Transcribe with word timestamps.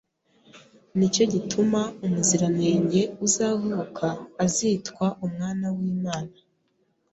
ni 0.97 1.07
cyo 1.13 1.23
gituma 1.33 1.81
Umuziranenge 2.05 3.01
uzavuka 3.25 4.07
azitwa 4.43 5.05
Umwana 5.25 5.65
w’Imana 5.75 6.35